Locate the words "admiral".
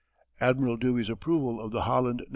0.39-0.77